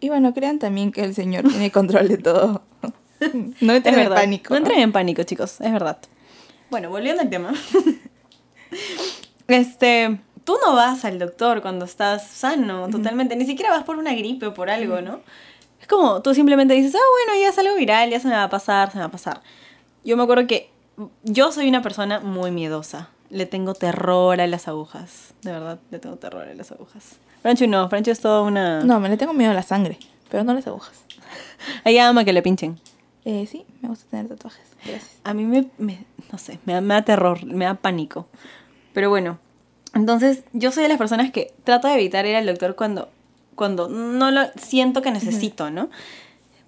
[0.00, 2.62] Y bueno, crean también que el Señor tiene control de todo.
[3.60, 4.54] No Es entren en pánico.
[4.54, 5.98] No entren en pánico, chicos, es verdad.
[6.70, 7.52] Bueno, volviendo al tema.
[9.48, 13.36] este, tú no vas al doctor cuando estás sano, totalmente.
[13.36, 15.20] Ni siquiera vas por una gripe o por algo, ¿no?
[15.78, 18.44] Es como, tú simplemente dices, ah, bueno, ya es algo viral, ya se me va
[18.44, 19.42] a pasar, se me va a pasar.
[20.04, 20.70] Yo me acuerdo que
[21.22, 23.10] yo soy una persona muy miedosa.
[23.28, 25.34] Le tengo terror a las agujas.
[25.42, 27.16] De verdad, le tengo terror a las agujas.
[27.42, 28.82] Francho no, Francho es toda una...
[28.84, 29.98] No, me le tengo miedo a la sangre,
[30.30, 31.04] pero no a las agujas.
[31.84, 32.80] Ella ama que le pinchen.
[33.26, 34.66] Eh, sí, me gusta tener tatuajes.
[34.82, 35.18] Gracias.
[35.24, 38.26] A mí me, me- no sé, me me da terror, me da pánico.
[38.94, 39.38] Pero bueno,
[39.94, 43.08] entonces yo soy de las personas que trato de evitar ir al doctor cuando,
[43.54, 45.90] cuando no lo siento que necesito, ¿no?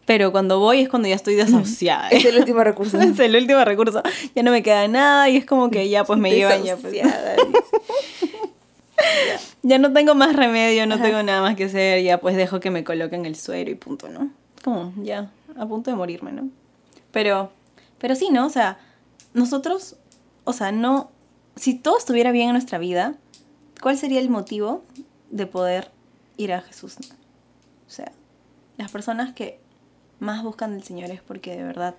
[0.06, 2.08] Pero cuando voy es cuando ya estoy desahuciada.
[2.08, 3.00] Es el último recurso.
[3.00, 4.02] Es el último recurso.
[4.34, 6.94] Ya no me queda nada y es como que ya pues me llevan ya pues.
[9.62, 11.04] Ya no tengo más remedio, no Ajá.
[11.04, 14.08] tengo nada más que hacer, ya pues dejo que me coloquen el suero y punto,
[14.08, 14.30] ¿no?
[14.64, 16.48] Como ya, a punto de morirme, ¿no?
[17.12, 17.50] Pero,
[17.98, 18.46] pero sí, ¿no?
[18.46, 18.78] O sea,
[19.32, 19.96] nosotros,
[20.44, 21.10] o sea, no,
[21.60, 23.14] si todo estuviera bien en nuestra vida,
[23.82, 24.82] ¿cuál sería el motivo
[25.30, 25.90] de poder
[26.36, 26.96] ir a Jesús?
[27.86, 28.10] O sea,
[28.78, 29.58] las personas que
[30.20, 31.94] más buscan del Señor es porque de verdad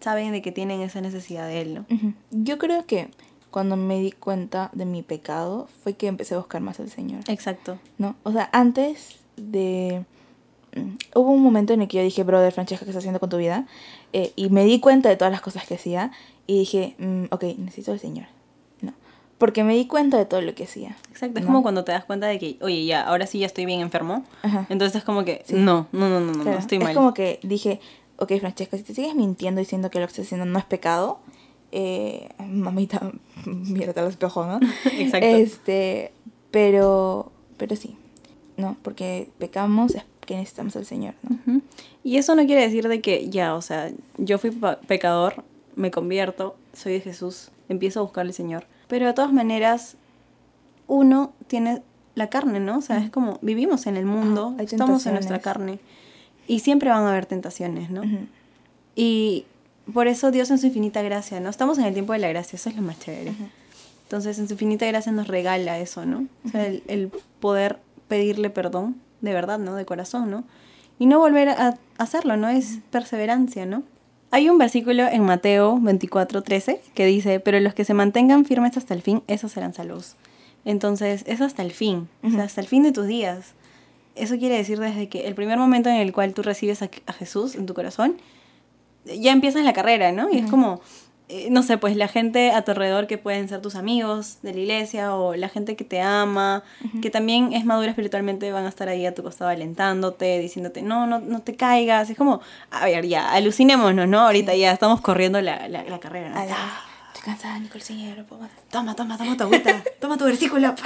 [0.00, 1.86] saben de que tienen esa necesidad de Él, ¿no?
[2.30, 3.08] Yo creo que
[3.50, 7.22] cuando me di cuenta de mi pecado fue que empecé a buscar más al Señor.
[7.28, 7.78] Exacto.
[7.98, 8.16] ¿no?
[8.22, 10.04] O sea, antes de...
[10.74, 13.30] mm, Hubo un momento en el que yo dije, brother, Francesca, ¿qué estás haciendo con
[13.30, 13.66] tu vida?
[14.12, 16.10] Eh, y me di cuenta de todas las cosas que hacía
[16.46, 18.26] y dije, mm, ok, necesito al Señor.
[19.38, 20.96] Porque me di cuenta de todo lo que hacía.
[21.10, 21.48] Exacto, es ¿no?
[21.50, 24.24] como cuando te das cuenta de que, oye, ya, ahora sí ya estoy bien enfermo.
[24.42, 24.66] Ajá.
[24.68, 25.54] Entonces es como que, Sí.
[25.56, 26.94] no, no, no, no, no, Claro, no, estoy es mal.
[26.94, 27.80] como que dije,
[28.18, 31.18] ok, Francesca, si te sigues mintiendo diciendo que lo que estás haciendo no es pecado,
[31.72, 33.10] eh, mamita,
[33.46, 34.60] mírate al espejo, ¿no?
[34.98, 35.26] Exacto.
[35.26, 36.12] Este,
[36.52, 37.96] pero, pero sí,
[38.56, 38.76] ¿no?
[38.82, 41.60] Porque pecamos es que necesitamos al Señor, ¿no?
[42.04, 44.50] Y eso no quiere decir de que ya, o sea, yo fui
[44.86, 45.42] pecador,
[45.74, 48.64] me convierto, soy de Jesús, empiezo a buscar al Señor.
[48.94, 49.96] Pero de todas maneras,
[50.86, 51.82] uno tiene
[52.14, 52.78] la carne, ¿no?
[52.78, 55.80] O sea, es como vivimos en el mundo, hay estamos en nuestra carne
[56.46, 58.02] y siempre van a haber tentaciones, ¿no?
[58.94, 59.46] Y
[59.92, 61.50] por eso Dios en su infinita gracia, ¿no?
[61.50, 63.32] Estamos en el tiempo de la gracia, eso es lo más chévere.
[64.04, 66.28] Entonces, en su infinita gracia nos regala eso, ¿no?
[66.46, 69.74] O sea, el, el poder pedirle perdón de verdad, ¿no?
[69.74, 70.44] De corazón, ¿no?
[71.00, 72.48] Y no volver a hacerlo, ¿no?
[72.48, 73.82] Es perseverancia, ¿no?
[74.34, 78.76] Hay un versículo en Mateo 24, 13 que dice, pero los que se mantengan firmes
[78.76, 80.16] hasta el fin, esos serán salvos.
[80.64, 83.52] Entonces, eso hasta el fin, o sea, hasta el fin de tus días.
[84.16, 87.12] Eso quiere decir desde que el primer momento en el cual tú recibes a, a
[87.12, 88.16] Jesús en tu corazón,
[89.04, 90.28] ya empiezas la carrera, ¿no?
[90.28, 90.80] Y es como,
[91.28, 94.52] eh, no sé, pues la gente a tu alrededor que pueden ser tus amigos de
[94.52, 96.62] la iglesia o la gente que te ama,
[97.00, 101.06] que también es madura espiritualmente, van a estar ahí a tu costado alentándote, diciéndote, no,
[101.06, 102.10] no, no te caigas.
[102.10, 104.20] Es como, a ver, ya, alucinémonos, ¿no?
[104.20, 106.38] Ahorita ya estamos corriendo la, la, la carrera, ¿no?
[106.38, 106.48] Ay,
[107.14, 108.26] estoy cansada, Nicole, señor.
[108.70, 110.74] Toma, toma, toma tu agüita, toma tu versículo.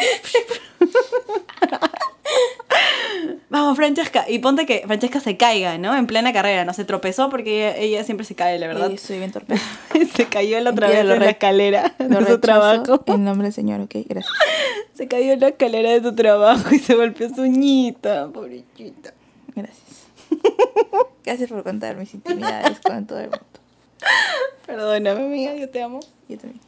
[3.51, 4.27] Vamos, Francesca.
[4.29, 5.97] Y ponte que Francesca se caiga, ¿no?
[5.97, 6.75] En plena carrera, ¿no?
[6.75, 8.91] Se tropezó porque ella, ella siempre se cae, la verdad.
[8.91, 9.57] Sí, soy bien torpe.
[10.15, 13.05] se cayó la otra vez en la escalera de su rechazo trabajo.
[13.07, 14.35] En nombre del Señor, ok, gracias.
[14.95, 19.15] Se cayó en la escalera de su trabajo y se golpeó su uñita, pobrecita.
[19.55, 20.09] Gracias.
[21.25, 23.47] Gracias por contar mis intimidades con todo el mundo.
[24.67, 26.01] Perdóname, amiga, yo te amo.
[26.29, 26.61] Yo también.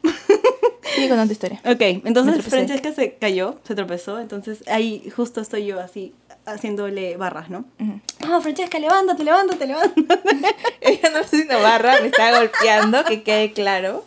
[0.95, 1.59] Sigue contando tu historia.
[1.65, 2.45] Ok, entonces.
[2.45, 6.13] Francesca se cayó, se tropezó, entonces ahí justo estoy yo así
[6.53, 7.65] haciéndole barras, ¿no?
[8.21, 10.21] Ah, Francesca, levántate, levántate, levántate.
[10.81, 14.05] Ella no está haciendo barra, me está golpeando, que quede claro.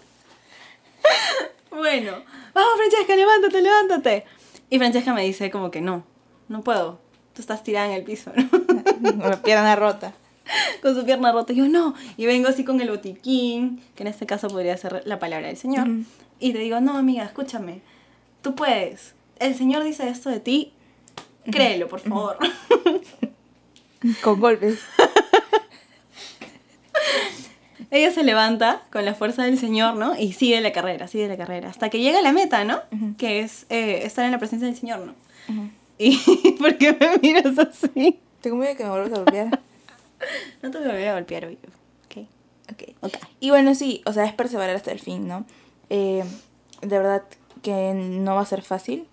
[1.70, 2.12] Bueno,
[2.54, 4.24] vamos Francesca, levántate, levántate.
[4.70, 6.04] Y Francesca me dice como que no,
[6.48, 7.00] no puedo.
[7.35, 8.48] Tú estás tirada en el piso, ¿no?
[8.50, 10.12] Con la pierna rota.
[10.83, 11.52] con su pierna rota.
[11.52, 11.94] Y yo no.
[12.16, 15.57] Y vengo así con el botiquín, que en este caso podría ser la palabra del
[15.57, 15.88] Señor.
[15.88, 16.04] Ujú.
[16.38, 17.80] Y te digo, no, amiga, escúchame.
[18.42, 19.14] Tú puedes.
[19.38, 20.72] El Señor dice esto de ti.
[21.50, 22.38] Créelo, por favor.
[24.22, 24.80] Con golpes.
[27.90, 30.18] Ella se levanta con la fuerza del Señor, ¿no?
[30.18, 31.68] Y sigue la carrera, sigue la carrera.
[31.68, 32.80] Hasta que llega a la meta, ¿no?
[33.18, 35.14] Que es eh, estar en la presencia del Señor, ¿no?
[35.96, 36.16] ¿Y
[36.59, 38.18] por qué me miras así?
[38.40, 39.61] Tengo miedo que me vuelvas a golpear.
[40.62, 41.59] No te voy a golpear hoy.
[42.07, 42.26] Ok.
[42.72, 42.83] Ok.
[43.00, 43.14] Ok.
[43.38, 45.46] Y bueno, sí, o sea, es perseverar hasta el fin, ¿no?
[45.88, 46.24] Eh,
[46.80, 47.22] de verdad
[47.62, 49.07] que no va a ser fácil.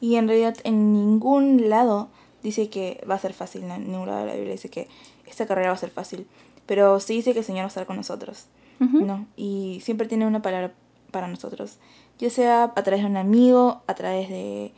[0.00, 2.08] Y en realidad en ningún lado
[2.42, 3.74] dice que va a ser fácil, ¿no?
[3.74, 4.88] En ningún lado de la Biblia dice que
[5.26, 6.26] esta carrera va a ser fácil.
[6.66, 8.46] Pero sí dice que el Señor va a estar con nosotros,
[8.80, 9.04] Ujú.
[9.04, 9.26] ¿no?
[9.36, 10.72] Y siempre tiene una palabra
[11.10, 11.78] para nosotros.
[12.18, 14.72] Ya sea a través de un amigo, a través de,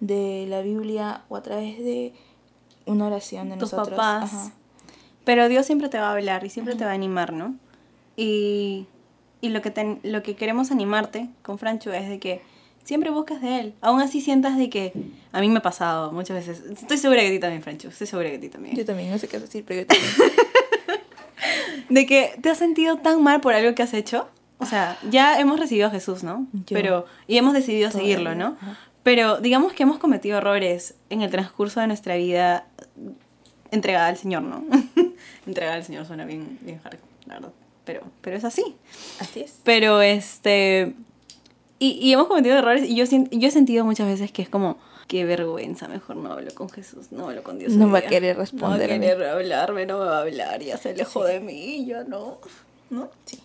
[0.00, 2.12] de la Biblia o a través de
[2.86, 3.96] una oración de Tus nosotros.
[3.98, 4.32] papás.
[4.32, 4.52] Ajá.
[5.24, 7.54] Pero Dios siempre te va a hablar y siempre te va a animar, ¿no?
[8.16, 8.86] Y,
[9.40, 12.42] y lo, que te- lo que queremos animarte con Francho es de que
[12.84, 13.74] siempre buscas de él.
[13.80, 14.92] Aún así sientas de que
[15.32, 16.64] a mí me ha pasado muchas veces.
[16.70, 17.88] Estoy segura que a ti también, Francho.
[17.88, 18.76] Estoy segura que a ti también.
[18.76, 20.12] Yo también, no sé qué decir, pero yo también.
[21.88, 24.28] De que te has sentido tan mal por algo que has hecho.
[24.58, 26.46] O sea, ya hemos recibido a Jesús, ¿no?
[26.52, 26.74] Yo.
[26.74, 28.56] Pero, y hemos decidido Todavía, seguirlo, ¿no?
[29.02, 32.66] Pero digamos que hemos cometido errores en el transcurso de nuestra vida
[33.72, 34.64] entregada al Señor, ¿no?
[35.46, 37.52] entregada al Señor suena bien, bien hardcore, la verdad.
[37.84, 38.76] Pero, pero es así.
[39.18, 39.60] Así es.
[39.64, 40.94] Pero este.
[41.82, 44.76] Y, y hemos cometido errores y yo, yo he sentido muchas veces que es como.
[45.08, 47.72] Qué vergüenza, mejor no hablo con Jesús, no hablo con Dios.
[47.72, 50.78] No va a querer No va a querer hablarme, no me va a hablar, ya
[50.78, 52.38] se alejó de mí, ya no.
[52.88, 53.10] ¿No?
[53.24, 53.40] Sí.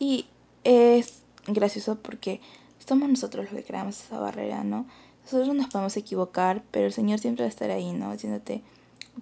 [0.00, 0.26] Y
[0.64, 2.40] es gracioso porque
[2.84, 4.84] somos nosotros los que creamos esa barrera, ¿no?
[5.22, 8.10] Nosotros nos podemos equivocar, pero el Señor siempre va a estar ahí, ¿no?
[8.12, 8.62] Diciéndote,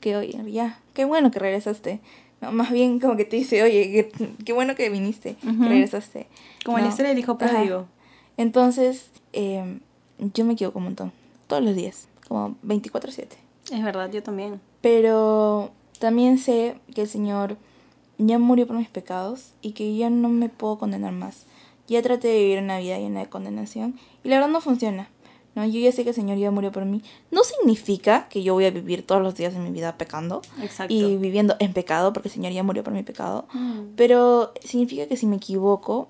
[0.00, 2.00] que oye, ya, qué bueno que regresaste.
[2.40, 5.62] No, más bien como que te dice, oye, qué, qué bueno que viniste, Ujú.
[5.64, 6.26] que regresaste.
[6.64, 6.88] Como la ¿no?
[6.90, 7.88] historia del hijo pródigo.
[8.36, 9.78] Entonces, eh,
[10.18, 11.12] yo me equivoco un montón,
[11.46, 13.36] todos los días, como 24/7.
[13.70, 14.60] Es verdad, yo también.
[14.80, 17.56] Pero también sé que el Señor
[18.18, 21.46] ya murió por mis pecados y que ya no me puedo condenar más.
[21.86, 25.08] Ya traté de vivir una vida llena de condenación y la verdad no funciona.
[25.54, 25.64] ¿no?
[25.64, 27.02] Yo ya sé que el Señor ya murió por mí.
[27.30, 30.92] No significa que yo voy a vivir todos los días de mi vida pecando Exacto.
[30.92, 33.46] y viviendo en pecado porque el Señor ya murió por mi pecado.
[33.52, 33.94] Mm.
[33.96, 36.08] Pero significa que si me equivoco,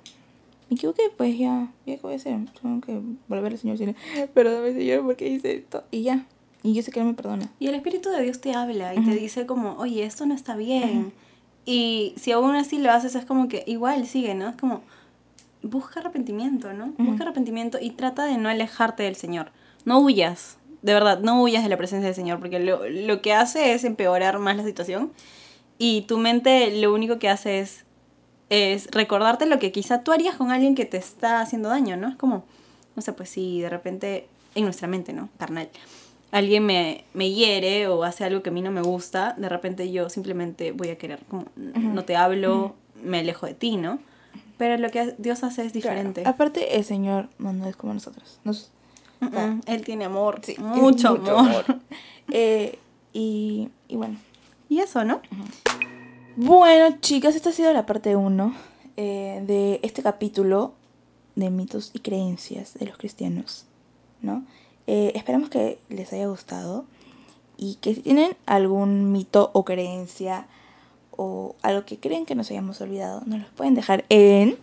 [0.70, 2.38] me equivoqué, pues ya, ya qué voy a hacer.
[2.60, 3.94] Tengo que volver al Señor y
[4.32, 5.84] perdóname Señor porque hice esto.
[5.90, 6.26] Y ya.
[6.62, 7.50] Y yo sé que Él me perdona.
[7.58, 9.20] Y el Espíritu de Dios te habla y te Ujú.
[9.20, 10.98] dice como, oye, esto no está bien.
[10.98, 11.12] Ujú.
[11.66, 14.48] Y si aún así lo haces, es como que igual sigue, ¿no?
[14.48, 14.82] Es como,
[15.62, 16.86] busca arrepentimiento, ¿no?
[16.86, 17.04] Ujú.
[17.04, 19.50] Busca arrepentimiento y trata de no alejarte del Señor.
[19.84, 23.32] No huyas, de verdad, no huyas de la presencia del Señor, porque lo, lo que
[23.32, 25.12] hace es empeorar más la situación.
[25.78, 27.84] Y tu mente lo único que hace es,
[28.50, 32.08] es recordarte lo que quizá tú harías con alguien que te está haciendo daño, ¿no?
[32.08, 32.44] Es como,
[32.96, 35.28] no sé, pues si de repente, en nuestra mente, ¿no?
[35.38, 35.68] Carnal.
[36.30, 39.90] Alguien me, me hiere o hace algo que a mí no me gusta, de repente
[39.92, 43.98] yo simplemente voy a querer, como, no te hablo, me alejo de ti, ¿no?
[44.58, 46.22] Pero lo que Dios hace es diferente.
[46.22, 46.34] Claro.
[46.34, 48.40] Aparte, el Señor no, no es como nosotros.
[48.44, 48.70] Nos,
[49.66, 51.64] Él tiene amor, Sí, mucho, amor.
[52.30, 52.78] Eh,
[53.12, 54.16] Y, y bueno.
[54.68, 55.20] Y eso, ¿no?
[56.36, 58.54] Bueno, chicas, esta ha sido la parte 1
[58.96, 60.74] de este capítulo
[61.36, 63.66] de mitos y creencias de los cristianos,
[64.20, 64.44] ¿no?
[64.88, 66.86] Eh, esperamos que les haya gustado
[67.56, 70.48] y que si tienen algún mito o creencia
[71.12, 74.58] o algo que creen que nos hayamos olvidado, nos los pueden dejar en...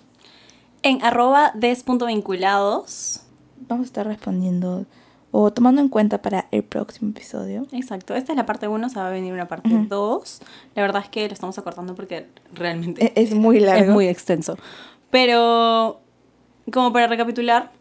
[0.83, 3.21] En arroba des.vinculados.
[3.67, 4.85] Vamos a estar respondiendo
[5.31, 7.65] o tomando en cuenta para el próximo episodio.
[7.71, 10.41] Exacto, esta es la parte 1, se va a venir una parte 2.
[10.75, 13.83] La verdad es que lo estamos acortando porque realmente e-, es muy largo.
[13.83, 14.57] Es muy extenso.
[15.09, 16.01] Pero,
[16.71, 17.71] como para recapitular,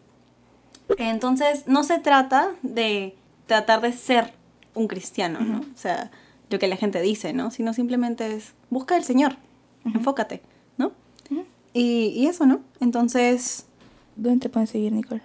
[0.97, 3.15] entonces no se trata de
[3.47, 4.33] tratar de ser
[4.73, 5.59] un cristiano, ¿no?
[5.59, 6.11] O sea,
[6.49, 7.51] lo que la gente dice, ¿no?
[7.51, 9.35] Sino simplemente es busca al Señor,
[9.85, 10.41] enfócate,
[10.77, 10.93] ¿no?
[11.73, 12.61] y, y, eso, ¿no?
[12.79, 13.65] Entonces...
[14.17, 15.21] ¿Dónde te pueden seguir, Nicole?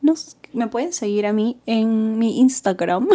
[0.00, 3.08] Nos, me pueden seguir a mí en mi Instagram,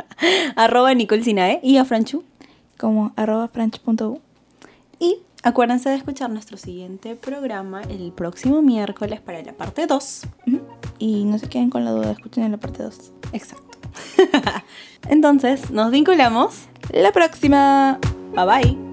[0.56, 2.24] arroba Nicole Sinae, y a Franchu.
[2.78, 4.20] Como arroba franchu.u.
[4.98, 10.22] Y acuérdense de escuchar nuestro siguiente programa el próximo miércoles para la parte 2.
[10.98, 13.12] Y no se queden con la duda, escuchen en la parte 2.
[13.32, 13.78] Exacto.
[15.08, 17.98] Entonces, nos vinculamos la próxima.
[18.34, 18.85] Bye bye.